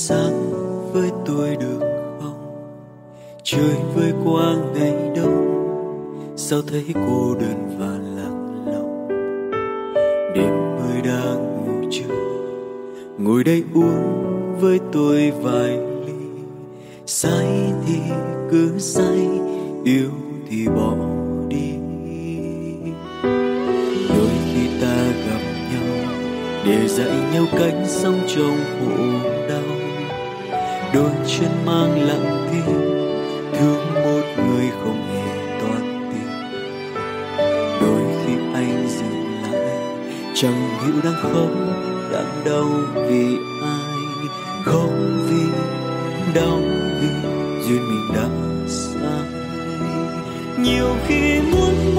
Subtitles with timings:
[0.00, 0.50] sáng
[0.92, 1.80] với tôi được
[2.20, 2.72] không?
[3.42, 8.36] Chơi với quang ngày đông, sao thấy cô đơn và lạc
[8.72, 9.08] lòng
[10.34, 12.14] đêm mưa đang ngủ chưa
[13.18, 14.24] ngồi đây uống
[14.60, 15.76] với tôi vài
[16.06, 16.42] ly.
[17.06, 17.98] Say thì
[18.50, 19.28] cứ say
[19.84, 20.10] yêu
[20.50, 20.94] thì bỏ
[21.48, 21.72] đi.
[24.08, 26.12] Đôi khi ta gặp nhau,
[26.66, 28.94] để dạy nhau cánh sông trong hồ
[29.48, 29.57] đau
[30.98, 32.64] đôi chân mang lặng tim
[33.52, 36.30] thương một người không hề toan tình.
[37.80, 39.76] Đôi khi anh dừng lại,
[40.34, 41.50] chẳng hiểu đang khóc,
[42.12, 42.68] đang đau
[43.08, 44.24] vì ai.
[44.64, 44.90] Khóc
[45.28, 45.42] vì,
[46.34, 46.60] đau
[47.00, 47.08] vì
[47.68, 48.28] duyên mình đã
[48.66, 49.38] sai
[50.58, 51.96] nhiều khi muốn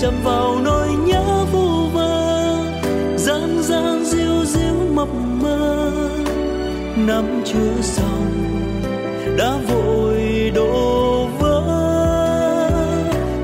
[0.00, 2.56] chạm vào nỗi nhớ vu vơ
[3.16, 5.08] gian gian diêu diêu mập
[5.42, 5.90] mờ.
[6.96, 8.32] Năm chưa xong,
[9.38, 11.62] đã vội đổ vỡ.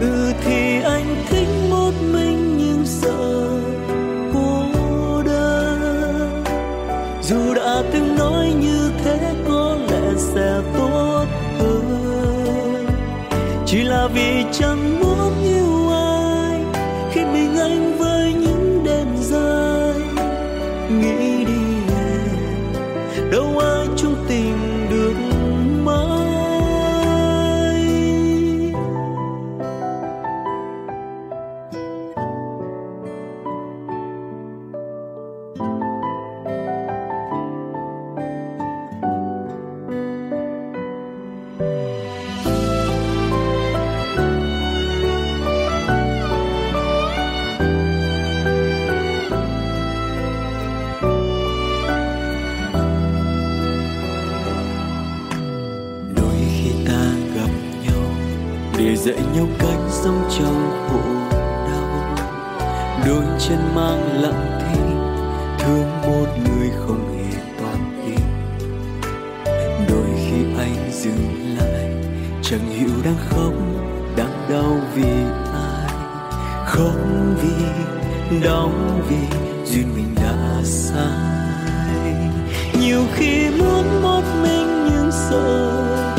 [0.00, 3.48] Ừ thì anh thích một mình nhưng sợ
[4.34, 6.44] cô đơn.
[7.22, 11.26] Dù đã từng nói như thế có lẽ sẽ tốt
[11.58, 12.86] hơn.
[13.66, 15.73] Chỉ là vì chẳng muốn yêu
[58.78, 61.00] để dạy nhau cách sống trong khổ
[61.66, 62.16] đau.
[63.06, 64.98] Đôi chân mang lặng thinh,
[65.58, 68.24] thương một người không hề toàn tình
[69.88, 71.90] đôi khi anh dừng lại,
[72.42, 73.52] chẳng hiểu đang khóc,
[74.16, 75.12] đang đau vì
[75.52, 75.88] ai.
[76.66, 76.94] Khóc
[77.42, 77.64] vì,
[78.44, 78.70] đau
[79.08, 81.44] vì duyên mình đã sai.
[82.80, 86.13] Nhiều khi muốn một mình nhưng sợ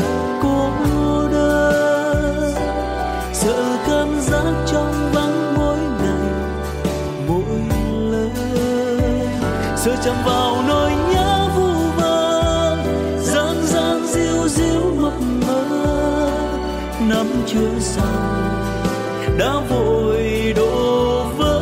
[9.86, 12.76] sợ chạm vào nỗi nhớ vu vơ
[13.18, 15.62] gian gian diêu diêu mập mờ.
[17.08, 18.34] Năm chưa xong,
[19.38, 21.60] đã vội đổ vỡ.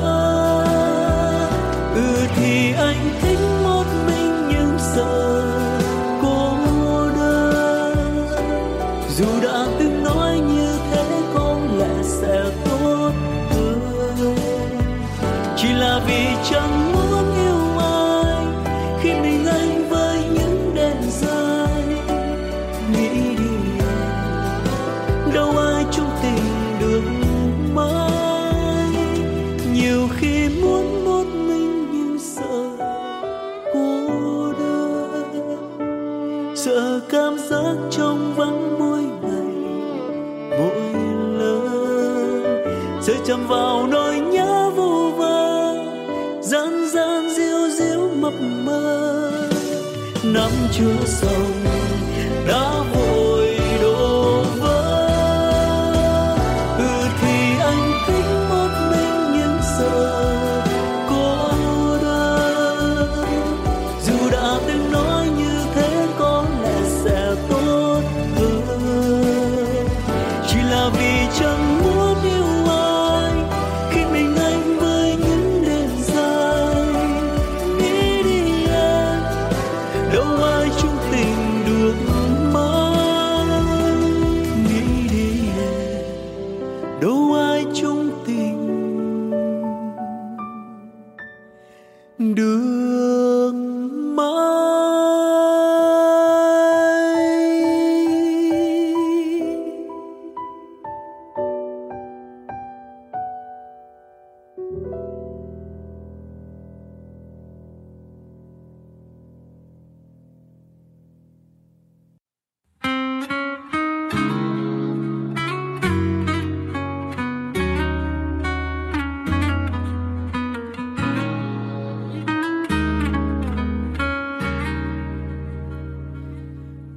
[1.95, 5.34] Ừ thì anh thích một mình nhưng giờ
[36.65, 39.55] sợ cảm giác trong vắng mỗi ngày
[40.51, 40.93] mỗi
[41.39, 42.43] lớn,
[43.03, 45.75] rơi chầm vào nỗi nhớ vô vơ
[46.41, 48.33] gian gian diêu diêu mập
[48.65, 49.31] mơ
[50.25, 51.64] nắm chưa xong.
[70.55, 71.54] Chỉ là vì cho.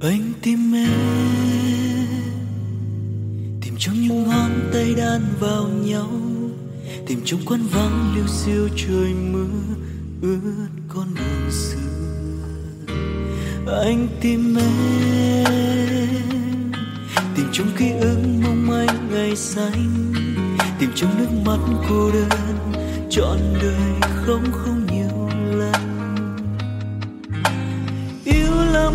[0.08, 2.06] Anh tìm em,
[3.60, 6.10] tìm trong những ngón tay đan vào nhau,
[7.06, 9.74] tìm trong quán vắng liêu xiêu trời mưa,
[10.22, 12.94] ướt con đường xưa.
[13.84, 15.46] Anh tìm em,
[17.36, 20.12] tìm trong ký ức mong manh ngày xanh,
[20.78, 21.58] tìm trong nước mắt
[21.88, 22.28] cô đơn
[23.10, 24.77] trọn đời không không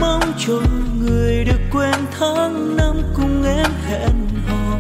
[0.03, 0.53] mong cho
[1.00, 4.77] người được quen tháng năm cùng em hẹn hò,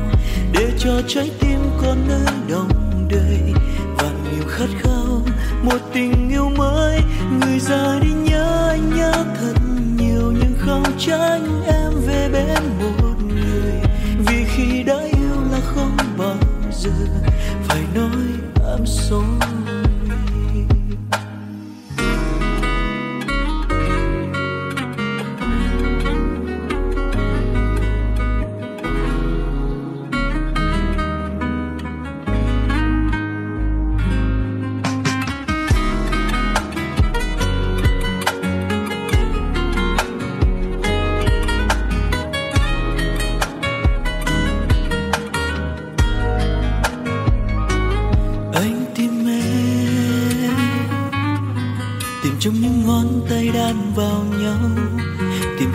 [0.51, 3.53] để cho trái tim con nơi đồng đời
[3.97, 5.21] và niềm khát khao.
[5.63, 6.99] Một tình yêu mới,
[7.41, 9.55] người già đi nhớ anh nhớ thật
[9.97, 13.73] nhiều, nhưng không tránh em về bên một người.
[14.27, 16.37] Vì khi đã yêu là không bao
[16.71, 16.91] giờ
[17.67, 18.25] phải nói
[18.65, 19.52] I'm sorry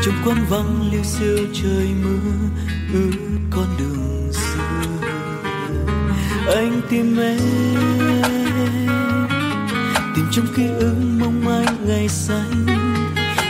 [0.08, 2.49] trong quán vắng lưu siêu trời mưa
[2.93, 3.10] ướt
[3.50, 5.06] con đường xưa.
[6.55, 7.38] Anh tìm em,
[10.14, 12.66] tìm trong ký ức mong manh ngày xanh,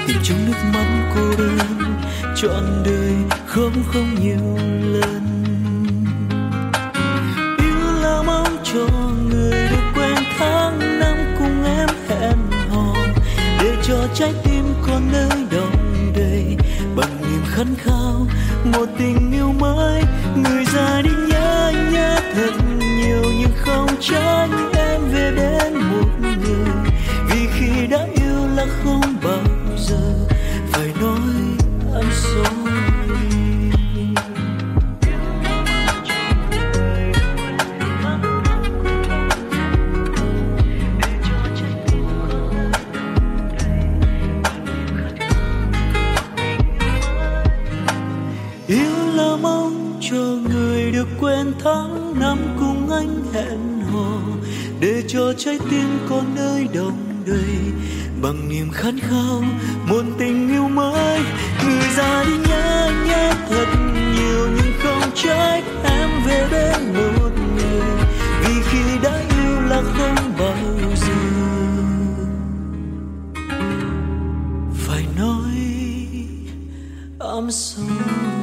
[0.07, 1.59] tìm trong nước mắt cô đơn,
[2.37, 3.15] trọn đời
[3.47, 5.45] không không nhiều lần.
[7.59, 8.87] Yêu là mong cho
[9.31, 12.37] người được quen tháng năm cùng em hẹn
[12.71, 12.95] hò,
[13.37, 15.78] để cho trái tim con nơi đâu
[17.59, 18.27] khát khao.
[18.65, 20.03] Một tình yêu mới,
[20.37, 25.18] người ra đi nhớ nhớ thật nhiều, nhưng không tránh em về
[53.33, 54.21] hẹn hò
[54.81, 57.59] để cho trái tim con nơi đồng đầy
[58.23, 59.43] bằng niềm khát khao
[59.89, 61.21] một tình yêu mới.
[61.65, 63.67] Người già đi nhớ nhé thật
[64.15, 65.65] nhiều nhưng không trách.
[65.85, 67.89] Em về bên một người,
[68.45, 70.57] vì khi đã yêu là không bao
[70.95, 71.15] giờ.
[74.75, 75.53] Phải nói
[77.21, 78.38] I'm sorry